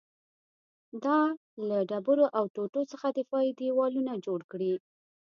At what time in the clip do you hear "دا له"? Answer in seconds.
1.03-1.77